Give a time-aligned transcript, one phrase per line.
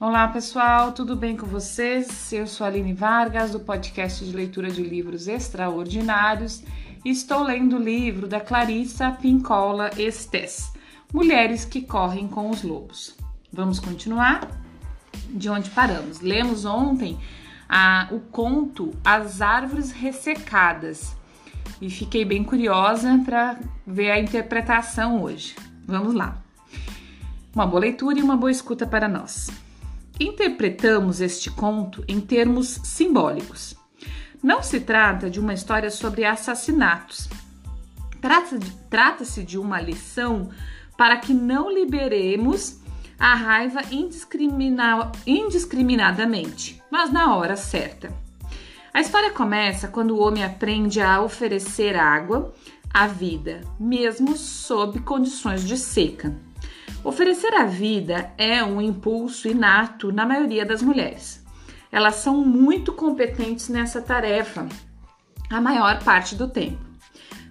[0.00, 2.32] Olá pessoal, tudo bem com vocês?
[2.32, 6.64] Eu sou a Aline Vargas, do podcast de leitura de livros extraordinários.
[7.04, 10.72] E estou lendo o livro da Clarissa Pincola Estes,
[11.12, 13.14] Mulheres que Correm com os Lobos.
[13.52, 14.48] Vamos continuar?
[15.28, 16.20] De onde paramos?
[16.20, 17.18] Lemos ontem
[17.68, 21.14] a, o conto As Árvores Ressecadas
[21.78, 25.54] e fiquei bem curiosa para ver a interpretação hoje.
[25.86, 26.38] Vamos lá.
[27.54, 29.50] Uma boa leitura e uma boa escuta para nós.
[30.20, 33.74] Interpretamos este conto em termos simbólicos.
[34.42, 37.26] Não se trata de uma história sobre assassinatos.
[38.90, 40.50] Trata-se de, uma lição
[40.98, 42.80] para que não liberemos
[43.18, 48.12] a raiva indiscrimina, indiscriminadamente, mas na hora certa.
[48.92, 52.52] A história começa quando o homem aprende a oferecer água
[52.92, 56.49] à vida, mesmo sob condições de seca.
[57.02, 61.42] Oferecer a vida é um impulso inato na maioria das mulheres.
[61.90, 64.68] Elas são muito competentes nessa tarefa
[65.48, 66.78] a maior parte do tempo.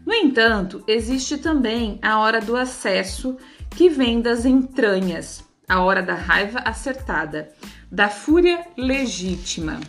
[0.06, 3.38] No entanto, existe também a hora do acesso
[3.72, 7.52] que vem das entranhas, a hora da raiva acertada,
[7.91, 9.80] da fúria legítima.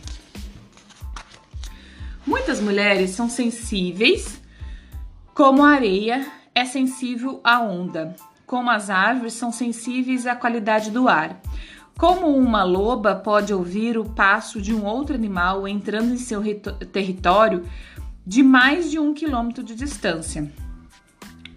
[2.27, 4.41] Muitas mulheres são sensíveis,
[5.34, 8.17] como a areia é sensível à onda,
[8.51, 11.41] como as árvores são sensíveis à qualidade do ar.
[11.97, 16.42] Como uma loba pode ouvir o passo de um outro animal entrando em seu
[16.92, 17.65] território
[18.27, 20.51] de mais de um quilômetro de distância.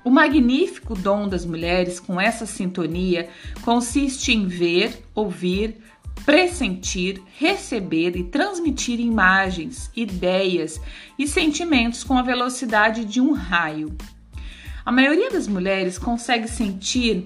[0.05, 3.28] O magnífico dom das mulheres com essa sintonia
[3.63, 5.78] consiste em ver, ouvir,
[6.23, 10.80] pressentir, receber e transmitir imagens, ideias
[11.17, 13.97] e sentimentos com a velocidade de um raio.
[14.85, 17.25] A maioria das mulheres consegue sentir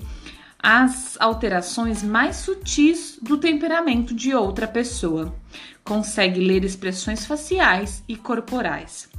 [0.59, 5.35] as alterações mais sutis do temperamento de outra pessoa.
[5.83, 9.09] Consegue ler expressões faciais e corporais,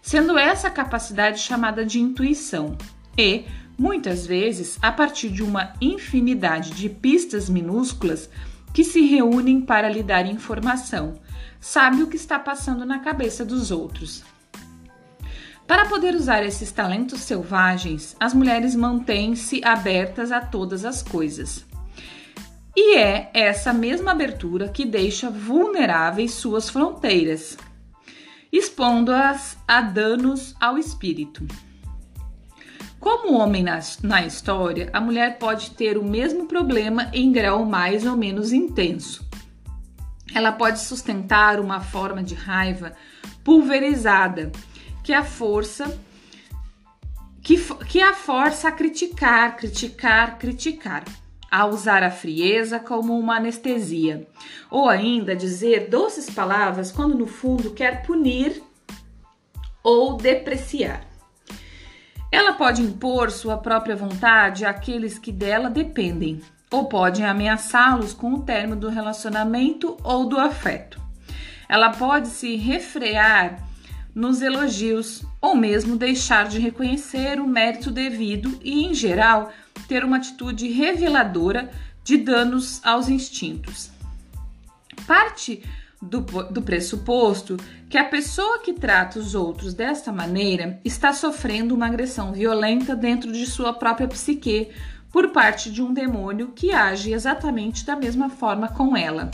[0.00, 2.76] sendo essa capacidade chamada de intuição.
[3.16, 8.30] E, muitas vezes, a partir de uma infinidade de pistas minúsculas
[8.72, 11.20] que se reúnem para lhe dar informação,
[11.58, 14.22] sabe o que está passando na cabeça dos outros.
[15.68, 21.62] Para poder usar esses talentos selvagens, as mulheres mantêm-se abertas a todas as coisas.
[22.74, 27.58] E é essa mesma abertura que deixa vulneráveis suas fronteiras,
[28.50, 31.46] expondo-as a danos ao espírito.
[32.98, 38.06] Como homem na, na, história, a mulher pode ter o mesmo problema em grau mais
[38.06, 39.28] ou menos intenso.
[40.34, 42.94] Ela pode sustentar uma forma de raiva
[43.44, 44.50] pulverizada
[45.08, 45.98] que a força
[47.40, 51.02] que, que a força a criticar, criticar, criticar,
[51.50, 54.28] a usar a frieza como uma anestesia,
[54.70, 58.62] ou ainda dizer doces palavras quando no fundo quer punir
[59.82, 61.06] ou depreciar.
[62.30, 68.42] Ela pode impor sua própria vontade àqueles que dela dependem, ou pode ameaçá-los com o
[68.42, 71.00] término do relacionamento ou do afeto.
[71.66, 73.67] Ela pode se refrear
[74.18, 79.52] nos elogios ou mesmo deixar de reconhecer o mérito devido e, em geral,
[79.86, 81.70] ter uma atitude reveladora
[82.02, 83.92] de danos aos instintos.
[85.06, 85.62] Parte
[86.02, 87.56] do, do, pressuposto
[87.88, 93.30] que a pessoa que trata os outros desta maneira está sofrendo uma agressão violenta dentro
[93.30, 94.68] de sua própria psique
[95.12, 99.30] por parte de um demônio que age exatamente da mesma forma com ela.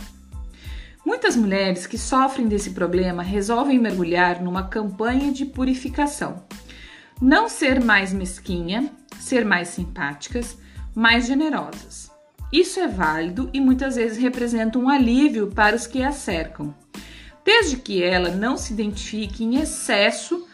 [1.05, 6.43] Muitas mulheres que sofrem desse problema resolvem mergulhar numa campanha de purificação.
[7.21, 10.57] Não ser mais mesquinha, ser mais simpáticas,
[10.95, 12.11] mais generosas.
[12.51, 16.75] Isso é válido e muitas vezes representa um alívio para os que a cercam,
[17.45, 20.47] desde que ela não se identifique em excesso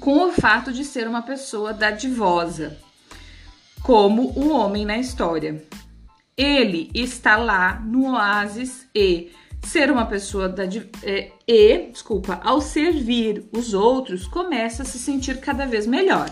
[0.00, 2.78] com o fato de ser uma pessoa dadivosa,
[3.82, 5.62] como o homem na história.
[6.38, 10.62] Ele está lá no oásis e ser uma pessoa da
[11.02, 16.30] é, e, desculpa, ao servir os outros, começa a se sentir cada vez melhor.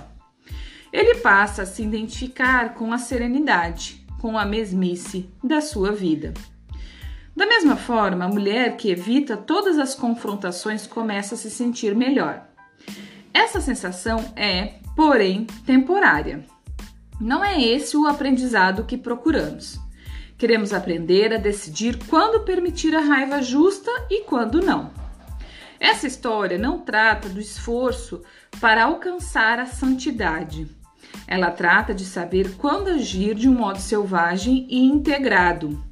[0.92, 6.32] Ele passa a se identificar com a serenidade, com a mesmice da sua vida.
[7.34, 12.46] Da mesma forma, a mulher que evita todas as confrontações começa a se sentir melhor.
[13.34, 16.44] Essa sensação é, porém, temporária.
[17.20, 19.84] Não é esse o aprendizado que procuramos.
[20.38, 24.90] Queremos aprender a decidir quando permitir a raiva justa e quando não.
[25.80, 28.22] Essa história não trata do esforço
[28.60, 30.68] para alcançar a santidade.
[31.26, 35.82] Ela trata de saber quando agir de um modo selvagem e integrado.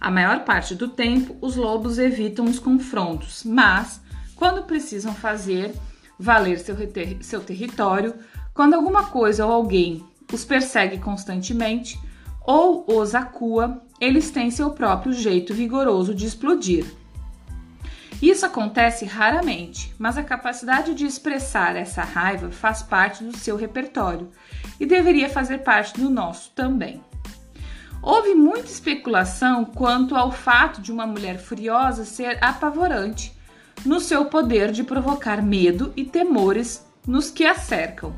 [0.00, 4.00] A maior parte do tempo, os lobos evitam os confrontos, mas
[4.34, 5.72] quando precisam fazer
[6.18, 6.76] valer seu,
[7.20, 8.14] seu território,
[8.52, 11.96] quando alguma coisa ou alguém os persegue constantemente
[12.46, 16.86] ou os acua, eles têm seu próprio jeito vigoroso de explodir.
[18.22, 24.30] Isso acontece raramente, mas a capacidade de expressar essa raiva faz parte do seu repertório
[24.80, 27.02] e deveria fazer parte do nosso também.
[28.00, 33.36] Houve muita especulação quanto ao fato de uma mulher furiosa ser apavorante
[33.84, 38.14] no seu poder de provocar medo e temores nos que a cercam.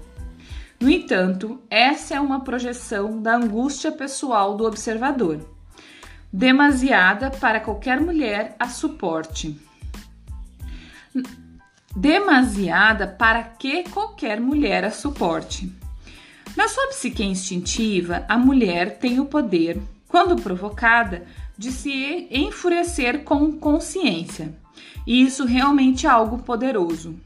[0.80, 5.40] No entanto, essa é uma projeção da angústia pessoal do observador,
[6.32, 9.60] demasiada para qualquer mulher a suporte.
[11.96, 15.72] Demasiada para que qualquer mulher a suporte.
[16.56, 21.26] Na sua psique instintiva, a mulher tem o poder, quando provocada,
[21.56, 24.54] de se enfurecer com consciência.
[25.04, 27.18] E isso realmente é algo poderoso.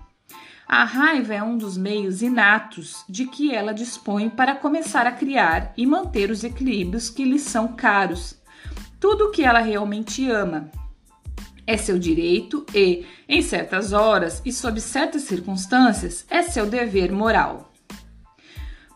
[0.72, 5.74] A raiva é um dos meios inatos de que ela dispõe para começar a criar
[5.76, 8.40] e manter os equilíbrios que lhe são caros.
[8.98, 10.70] Tudo o que ela realmente ama.
[11.66, 17.70] É seu direito e, em certas horas e sob certas circunstâncias, é seu dever moral.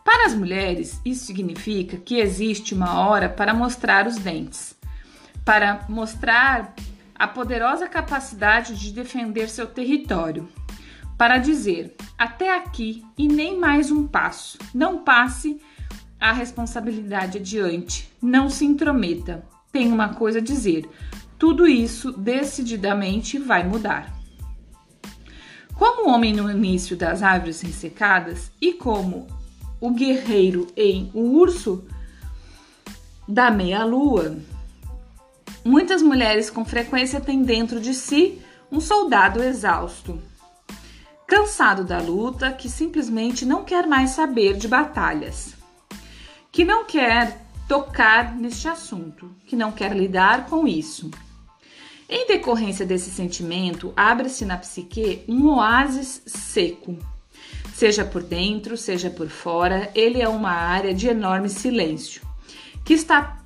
[0.03, 4.75] Para as mulheres, isso significa que existe uma hora para mostrar os dentes,
[5.45, 6.73] para mostrar
[7.13, 10.49] a poderosa capacidade de defender seu território
[11.17, 14.57] para dizer até aqui e nem mais um passo.
[14.73, 15.59] Não passe
[16.19, 18.11] a responsabilidade adiante.
[18.21, 19.43] Não se intrometa.
[19.71, 20.87] Tem uma coisa a dizer.
[21.37, 24.15] Tudo isso decididamente vai mudar.
[25.73, 29.27] Como o homem no início das árvores ressecadas e como
[29.79, 31.85] o guerreiro em O Urso
[33.27, 34.37] da Meia-Lua,
[35.63, 38.41] muitas mulheres com frequência têm dentro de si
[38.71, 40.19] um soldado exausto
[41.27, 45.53] cansado da luta, que simplesmente não quer mais saber de batalhas,
[46.51, 51.11] que não quer tocar neste assunto, que não quer lidar com isso.
[52.09, 56.97] Em decorrência desse sentimento, abre-se na psique um oásis seco.
[57.73, 62.21] Seja por dentro, seja por fora, ele é uma área de enorme silêncio,
[62.85, 63.43] que está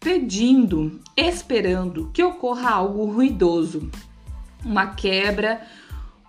[0.00, 3.90] pedindo, esperando que ocorra algo ruidoso,
[4.64, 5.60] uma quebra,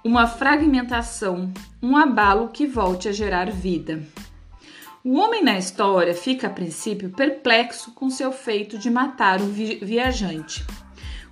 [0.04, 4.04] uma fragmentação, um abalo que volte a gerar vida.
[5.04, 9.76] O homem na história fica a princípio perplexo com seu feito de matar o vi
[9.76, 10.66] viajante.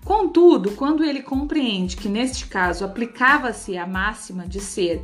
[0.04, 5.04] Contudo, quando ele compreende que neste caso aplicava-se a máxima de ser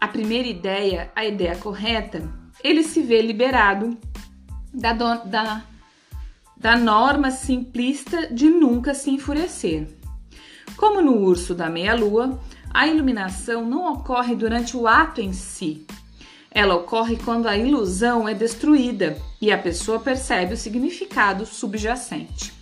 [0.00, 2.28] a primeira ideia a ideia correta,
[2.62, 3.96] ele se vê liberado
[4.72, 5.64] da, da,
[6.56, 9.88] da norma simplista de nunca se enfurecer.
[10.76, 12.38] Como no urso da meia-lua,
[12.76, 15.86] a iluminação não ocorre durante o ato em si.
[16.50, 22.52] Ela ocorre quando a ilusão é destruída e a pessoa percebe o significado subjacente.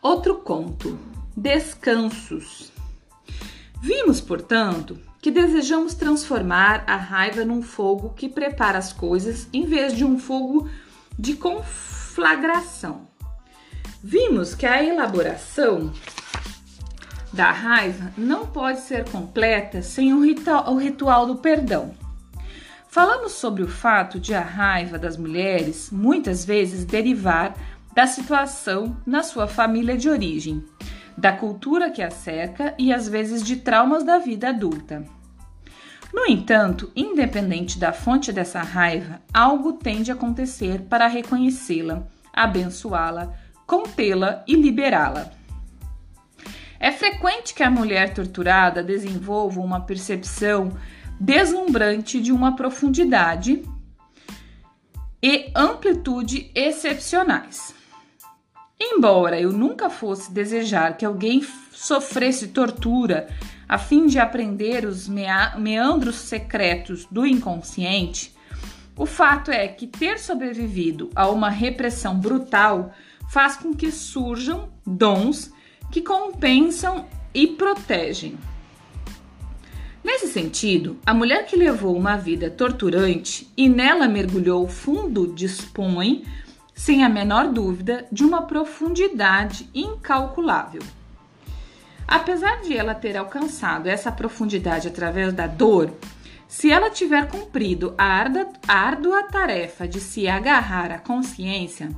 [0.00, 0.96] Outro conto:
[1.36, 2.70] Descansos.
[3.82, 9.96] Vimos, portanto, que desejamos transformar a raiva num fogo que prepara as coisas em vez
[9.96, 10.70] de um fogo
[11.18, 13.08] de conflagração.
[14.00, 15.92] Vimos que a elaboração
[17.34, 21.92] da raiva não pode ser completa sem o ritual, o ritual do perdão.
[22.88, 27.54] Falamos sobre o fato de a raiva das mulheres muitas vezes derivar
[27.92, 30.64] da situação na sua família de origem,
[31.18, 35.04] da cultura que a cerca e às vezes de traumas da vida adulta.
[36.12, 43.32] No entanto, independente da fonte dessa raiva, algo tende a acontecer para reconhecê-la, abençoá-la,
[43.66, 45.43] contê-la e liberá-la.
[46.84, 50.76] É frequente que a mulher torturada desenvolva uma percepção
[51.18, 53.62] deslumbrante de uma profundidade
[55.22, 57.74] e amplitude excepcionais.
[58.78, 63.28] Embora eu nunca fosse desejar que alguém sofresse tortura
[63.66, 68.36] a fim de aprender os meandros secretos do inconsciente,
[68.94, 72.92] o fato é que ter sobrevivido a uma repressão brutal
[73.30, 75.50] faz com que surjam dons
[75.94, 78.36] que compensam e protegem.
[80.02, 86.24] Nesse sentido, a mulher que levou uma vida torturante e nela mergulhou fundo dispõe,
[86.74, 90.82] sem a menor dúvida, de uma profundidade incalculável.
[92.08, 95.92] Apesar de ela ter alcançado essa profundidade através da dor,
[96.48, 98.26] se ela tiver cumprido a
[98.66, 101.88] árdua tarefa de se agarrar à consciência,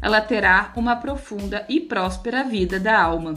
[0.00, 3.34] ela terá uma profunda e próspera vida da alma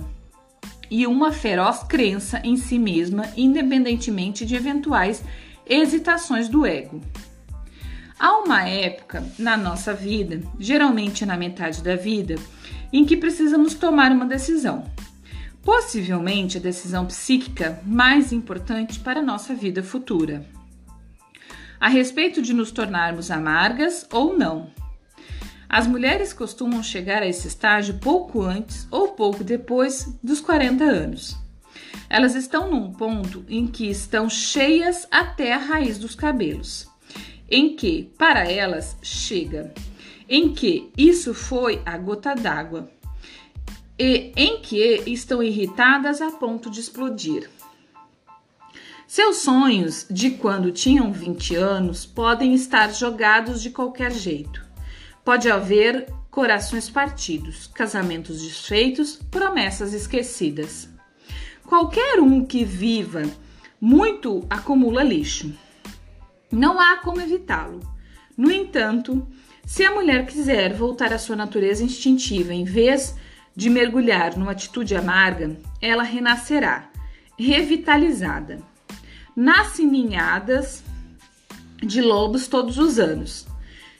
[0.91, 5.23] e uma feroz crença em si mesma, independentemente de eventuais
[5.65, 7.01] hesitações do ego.
[8.19, 12.35] Há uma época na nossa vida, geralmente na metade da vida,
[12.91, 14.83] em que precisamos tomar uma decisão.
[15.63, 20.45] Possivelmente a decisão psíquica mais importante para a nossa vida futura.
[21.79, 24.69] A respeito de nos tornarmos amargas ou não.
[25.71, 31.37] As mulheres costumam chegar a esse estágio pouco antes ou pouco depois dos 40 anos.
[32.09, 36.91] Elas estão num ponto em que estão cheias até a raiz dos cabelos
[37.51, 39.73] em que, para elas, chega,
[40.27, 42.89] em que isso foi a gota d'água
[43.99, 47.49] e em que estão irritadas a ponto de explodir.
[49.05, 54.70] Seus sonhos de quando tinham 20 anos podem estar jogados de qualquer jeito.
[55.23, 60.89] Pode haver corações partidos, casamentos desfeitos, promessas esquecidas.
[61.65, 63.23] Qualquer um que viva
[63.79, 65.53] muito acumula lixo.
[66.51, 67.79] Não há como evitá-lo.
[68.37, 69.27] No entanto,
[69.65, 73.15] se a mulher quiser voltar à sua natureza instintiva em vez
[73.55, 76.89] de mergulhar numa atitude amarga, ela renascerá,
[77.37, 78.59] revitalizada.
[79.35, 80.83] Nascem ninhadas
[81.77, 83.50] de lobos todos os anos.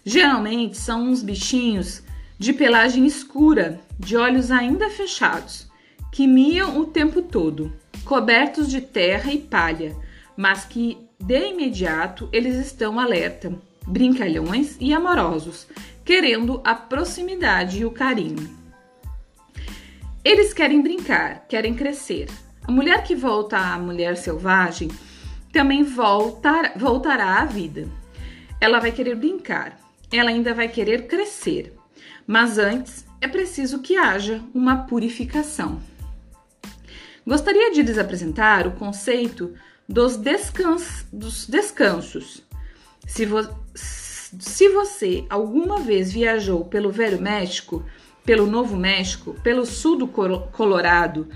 [0.03, 2.01] Geralmente são uns bichinhos
[2.37, 5.69] de pelagem escura, de olhos ainda fechados,
[6.11, 7.71] que miam o tempo todo,
[8.03, 9.95] cobertos de terra e palha,
[10.35, 13.53] mas que de imediato, eles estão alerta,
[13.85, 15.67] brincalhões e amorosos,
[16.03, 18.49] querendo a proximidade e o carinho.
[20.23, 22.27] Eles querem brincar, querem crescer.
[22.67, 24.89] A mulher que volta à mulher selvagem
[25.53, 27.87] também voltar, voltará à vida.
[28.59, 29.79] Ela vai querer brincar,
[30.11, 31.73] ela ainda vai querer crescer.
[32.27, 35.81] Mas antes é preciso que haja uma purificação.
[37.25, 39.53] Gostaria de lhes apresentar o conceito
[39.87, 42.43] dos, descans dos descansos.
[43.05, 47.85] Se, vo se você alguma vez viajou pelo Velho México,
[48.25, 51.27] pelo Novo México, pelo sul do Colorado,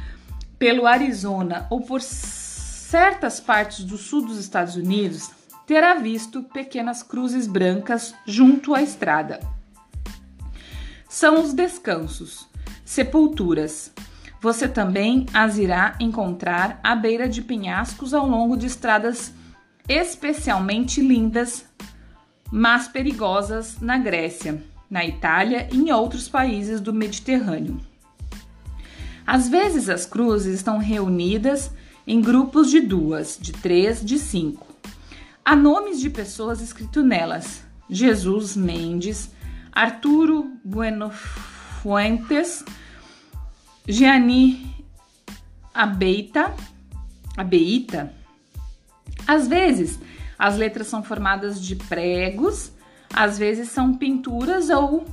[0.57, 5.31] pelo Arizona ou por certas partes do sul dos Estados Unidos,
[5.65, 9.39] terá visto pequenas cruzes brancas junto à estrada.
[11.09, 12.47] São os descansos,
[12.83, 13.91] sepulturas,
[14.45, 19.33] você também as irá encontrar à beira de penhascos ao longo de estradas
[19.89, 21.65] especialmente lindas,
[22.51, 27.79] mas perigosas na Grécia, na Itália e em outros países do Mediterrâneo.
[29.25, 31.71] Às vezes as cruzes estão reunidas
[32.05, 34.74] em grupos de duas, de três, de cinco.
[35.47, 39.29] Há nomes de pessoas escritos nelas: Jesus Mendes,
[39.71, 42.65] Arturo Bueno Fuentes,
[43.87, 44.83] Gianni
[45.71, 46.51] Abeita,
[47.37, 48.11] Abeita.
[49.27, 49.99] Às vezes,
[50.39, 52.71] as letras são formadas de pregos,
[53.13, 55.05] às vezes são pinturas ou,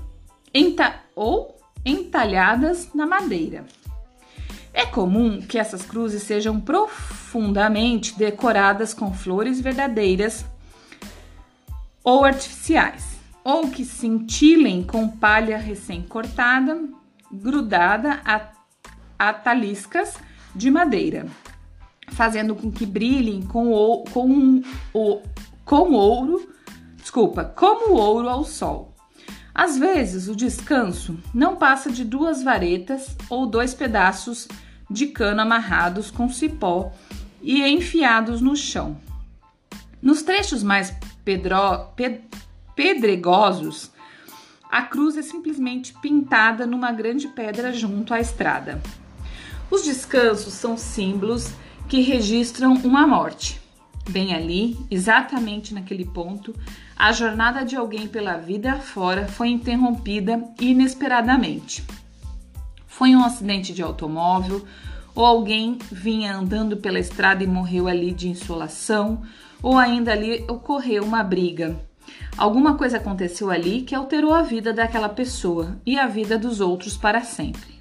[0.55, 3.67] enta ou entalhadas na madeira.
[4.75, 10.47] É comum que essas cruzes sejam profundamente decoradas com flores verdadeiras
[12.02, 16.81] ou artificiais, ou que cintilem com palha recém-cortada,
[17.31, 18.50] grudada a
[19.19, 20.17] ataliscas
[20.55, 21.26] de madeira,
[22.09, 24.62] fazendo com que brilhem com, o, com,
[24.93, 25.23] o,
[25.64, 26.50] com ouro,
[26.97, 28.92] desculpa, como ouro ao sol.
[29.54, 34.49] Às vezes, o descanso não passa de duas varetas ou dois pedaços
[34.90, 36.92] de cano amarrados com cipó
[37.42, 38.97] e enfiados no chão.
[40.00, 40.94] Nos trechos mais
[41.25, 42.23] pedro, ped,
[42.75, 43.90] pedregosos,
[44.71, 48.80] a cruz é simplesmente pintada numa grande pedra junto à estrada.
[49.71, 51.52] Os descansos são símbolos
[51.88, 53.62] que registram uma morte.
[54.09, 56.54] Bem ali, exatamente naquele ponto,
[56.97, 61.85] a jornada de alguém pela vida fora foi interrompida inesperadamente.
[62.87, 64.64] Foi um acidente de automóvel,
[65.14, 69.23] ou alguém vinha andando pela estrada e morreu ali de insolação,
[69.62, 71.78] ou ainda ali ocorreu uma briga.
[72.37, 76.97] Alguma coisa aconteceu ali que alterou a vida daquela pessoa e a vida dos outros
[76.97, 77.80] para sempre.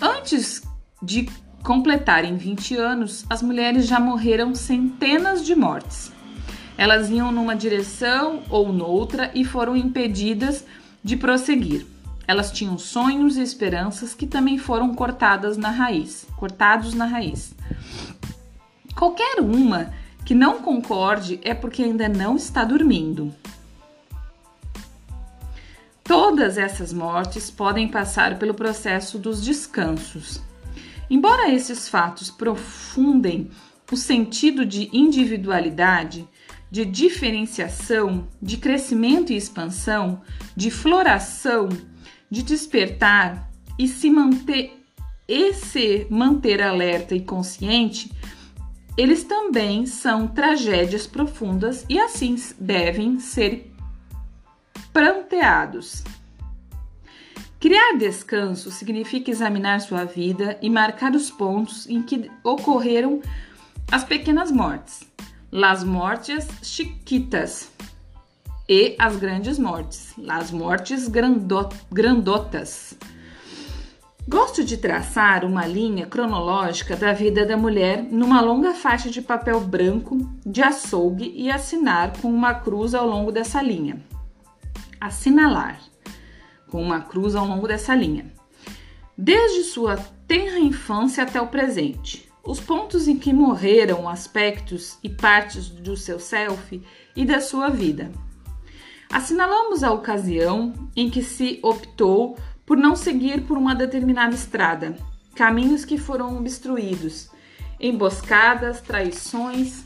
[0.00, 0.62] Antes
[1.02, 1.28] de
[1.64, 6.12] completarem 20 anos, as mulheres já morreram centenas de mortes.
[6.76, 10.66] Elas iam numa direção ou noutra e foram impedidas
[11.02, 11.86] de prosseguir.
[12.28, 17.54] Elas tinham sonhos e esperanças que também foram cortadas na raiz, cortados na raiz.
[18.94, 19.90] Qualquer uma
[20.24, 23.34] que não concorde é porque ainda não está dormindo.
[26.02, 30.42] Todas essas mortes podem passar pelo processo dos descansos.
[31.10, 33.50] Embora esses fatos profundem
[33.90, 36.26] o sentido de individualidade,
[36.70, 40.22] de diferenciação, de crescimento e expansão,
[40.56, 41.68] de floração,
[42.30, 44.80] de despertar e se manter
[45.26, 48.12] e se manter alerta e consciente,
[48.96, 53.72] eles também são tragédias profundas e assim devem ser
[54.92, 56.04] pranteados.
[57.64, 63.22] Criar descanso significa examinar sua vida e marcar os pontos em que ocorreram
[63.90, 65.00] as pequenas mortes
[65.50, 67.72] Las Mortes Chiquitas
[68.68, 71.08] e As Grandes Mortes, Las Mortes
[71.90, 72.98] Grandotas.
[74.28, 79.58] Gosto de traçar uma linha cronológica da vida da mulher numa longa faixa de papel
[79.60, 84.04] branco de açougue e assinar com uma cruz ao longo dessa linha.
[85.00, 85.93] Assinalar
[86.74, 88.26] com uma cruz ao longo dessa linha.
[89.16, 95.68] Desde sua tenra infância até o presente os pontos em que morreram aspectos e partes
[95.68, 96.82] do seu self
[97.14, 98.10] e da sua vida.
[99.08, 104.96] Assinalamos a ocasião em que se optou por não seguir por uma determinada estrada,
[105.36, 107.30] caminhos que foram obstruídos,
[107.78, 109.84] emboscadas, traições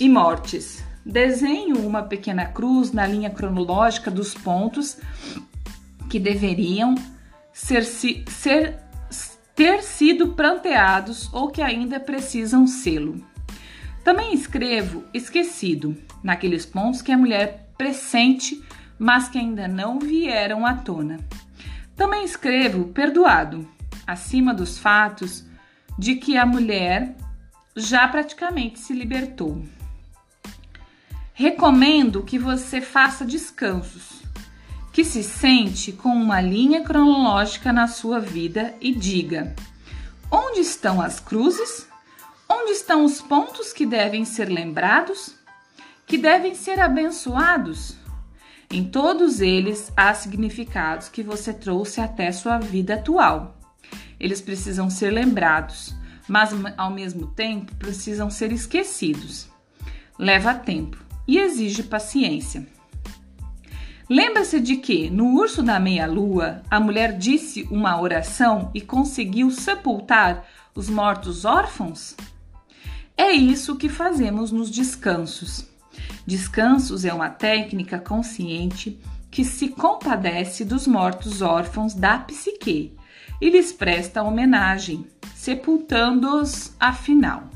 [0.00, 0.82] e mortes.
[1.06, 4.98] Desenho uma pequena cruz na linha cronológica dos pontos
[6.08, 6.94] que deveriam
[7.52, 8.84] ser, ser
[9.54, 13.24] ter sido pranteados ou que ainda precisam sê-lo.
[14.02, 18.62] Também escrevo esquecido, naqueles pontos que a mulher pressente,
[18.98, 21.20] mas que ainda não vieram à tona.
[21.96, 23.66] Também escrevo perdoado,
[24.06, 25.44] acima dos fatos
[25.98, 27.16] de que a mulher
[27.76, 29.64] já praticamente se libertou.
[31.32, 34.22] Recomendo que você faça descansos,
[34.94, 39.52] que se sente com uma linha cronológica na sua vida e diga:
[40.30, 41.88] onde estão as cruzes?
[42.48, 45.34] Onde estão os pontos que devem ser lembrados?
[46.06, 47.96] Que devem ser abençoados?
[48.70, 53.58] Em todos eles há significados que você trouxe até sua vida atual.
[54.20, 55.92] Eles precisam ser lembrados,
[56.28, 59.48] mas ao mesmo tempo precisam ser esquecidos.
[60.16, 62.73] Leva tempo e exige paciência.
[64.14, 70.46] Lembra-se de que, no Urso da Meia-Lua, a mulher disse uma oração e conseguiu sepultar
[70.72, 72.14] os mortos órfãos?
[73.16, 75.66] É isso que fazemos nos descansos.
[76.24, 79.00] Descansos é uma técnica consciente
[79.32, 82.96] que se compadece dos mortos órfãos da psique
[83.40, 87.50] e lhes presta homenagem, sepultando-os afinal.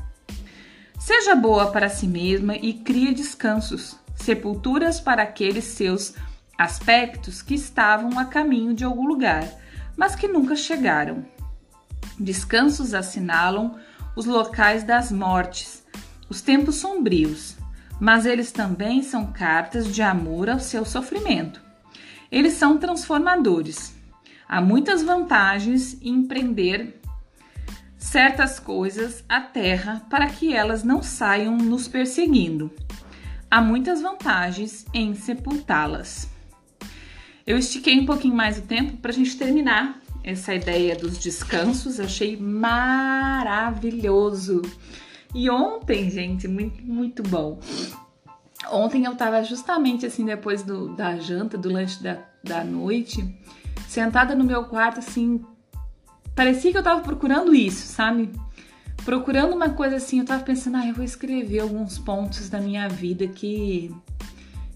[0.99, 6.13] Seja boa para si mesma e crie descansos, sepulturas para aqueles seus
[6.59, 9.49] aspectos que estavam a caminho de algum lugar,
[9.95, 11.25] mas que nunca chegaram.
[12.19, 13.79] Descansos assinalam
[14.13, 15.85] os locais das mortes,
[16.29, 17.55] os tempos sombrios,
[17.97, 21.61] mas eles também são cartas de amor ao seu sofrimento.
[22.29, 23.95] Eles são transformadores.
[24.45, 26.99] Há muitas vantagens em empreender
[27.97, 32.69] certas coisas à terra para que elas não saiam nos perseguindo.
[33.49, 36.27] Há muitas vantagens em sepultá-las.
[37.49, 41.99] Eu estiquei um pouquinho mais o tempo para a gente terminar essa ideia dos descansos.
[41.99, 43.81] Achei maravilhoso.
[45.33, 47.59] E ontem, gente, muito, muito bom.
[48.71, 53.35] Ontem eu tava justamente assim, depois do, da janta, do lanche da, da noite,
[53.87, 55.43] sentada no meu quarto, assim.
[56.35, 58.29] Parecia que eu tava procurando isso, sabe?
[59.03, 62.87] Procurando uma coisa assim, eu tava pensando, ah, eu vou escrever alguns pontos da minha
[62.87, 63.91] vida que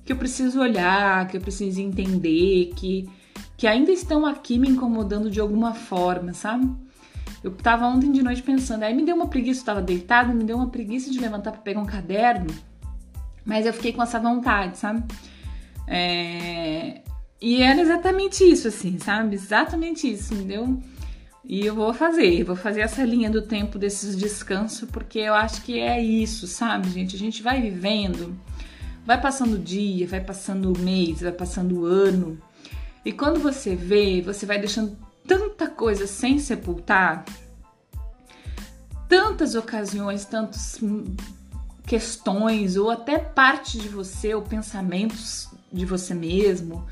[0.06, 3.10] que eu preciso olhar, que eu preciso entender, que,
[3.56, 6.70] que ainda estão aqui me incomodando de alguma forma, sabe?
[7.44, 10.44] Eu tava ontem de noite pensando, aí me deu uma preguiça, eu tava deitada, me
[10.44, 12.48] deu uma preguiça de levantar para pegar um caderno,
[13.46, 15.04] mas eu fiquei com essa vontade, sabe?
[15.88, 17.02] É...
[17.42, 19.36] E era exatamente isso, assim, sabe?
[19.36, 20.82] Exatamente isso, me deu.
[21.44, 25.62] E eu vou fazer, vou fazer essa linha do tempo desses descansos, porque eu acho
[25.64, 27.18] que é isso, sabe, gente?
[27.18, 28.34] A gente vai vivendo
[29.06, 32.42] Vai passando o dia, vai passando o mês, vai passando o ano.
[33.04, 37.26] E quando você vê, você vai deixando tanta coisa sem sepultar,
[39.10, 40.80] tantas ocasiões, tantas
[41.86, 46.88] questões, ou até parte de você, ou pensamentos de você mesmo,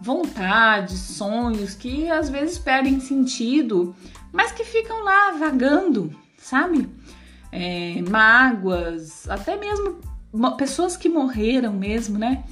[0.00, 3.96] vontades, sonhos que às vezes perdem sentido,
[4.30, 6.88] mas que ficam lá vagando, sabe?
[7.50, 10.00] É, mágoas, até mesmo
[10.56, 12.44] pessoas que morreram mesmo, né?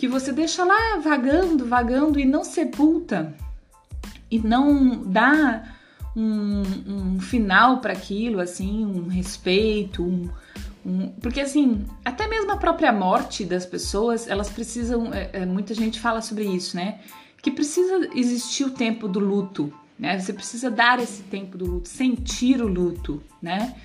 [0.00, 3.34] que você deixa lá vagando, vagando e não sepulta
[4.30, 5.76] e não dá
[6.16, 10.30] um, um final para aquilo, assim, um respeito, um,
[10.86, 15.74] um, porque assim, até mesmo a própria morte das pessoas, elas precisam, é, é, muita
[15.74, 17.00] gente fala sobre isso, né?
[17.42, 20.18] Que precisa existir o tempo do luto, né?
[20.18, 23.76] Você precisa dar esse tempo do luto, sentir o luto, né?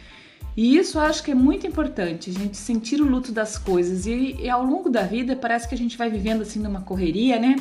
[0.56, 4.06] E isso eu acho que é muito importante, a gente sentir o luto das coisas.
[4.06, 7.40] E, e, ao longo da vida parece que a gente vai vivendo assim numa correria,
[7.40, 7.56] né?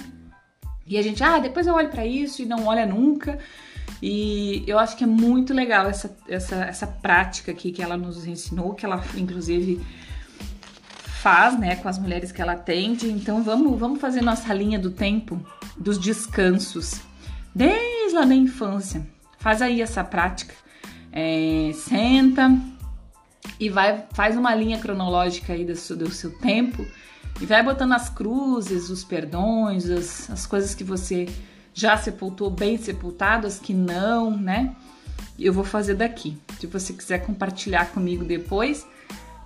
[0.87, 3.39] E a gente, ah, depois eu olho para isso e não olha nunca.
[4.01, 8.27] E eu acho que é muito legal essa, essa, essa prática aqui que ela nos
[8.27, 9.81] ensinou, que ela inclusive
[11.23, 13.11] faz, né, com as mulheres que ela atende.
[13.11, 15.41] Então vamos, vamos fazer nossa linha do tempo
[15.77, 17.01] dos descansos
[17.55, 19.07] desde lá da infância.
[19.39, 20.55] Faz aí essa prática.
[21.11, 22.51] É, senta,
[23.59, 26.87] e vai faz uma linha cronológica aí do seu, do seu tempo
[27.41, 31.29] e vai botando as cruzes, os perdões, as, as coisas que você
[31.73, 34.75] já sepultou bem sepultado, as que não, né?
[35.39, 36.39] Eu vou fazer daqui.
[36.61, 38.87] Se você quiser compartilhar comigo depois,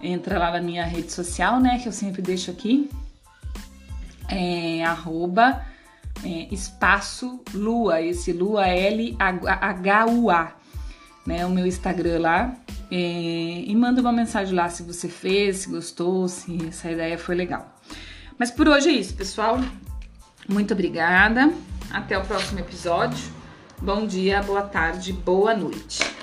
[0.00, 1.78] entra lá na minha rede social, né?
[1.78, 2.90] Que eu sempre deixo aqui.
[4.28, 5.64] É, arroba
[6.22, 10.52] é, espaço lua, esse lua L-H-U-A,
[11.28, 11.44] né?
[11.44, 12.54] O meu Instagram lá.
[12.90, 12.96] É,
[13.66, 17.78] e manda uma mensagem lá se você fez, se gostou, se essa ideia foi legal.
[18.38, 19.60] Mas por hoje é isso, pessoal.
[20.48, 21.52] Muito obrigada.
[21.90, 23.22] Até o próximo episódio.
[23.80, 26.17] Bom dia, boa tarde, boa noite.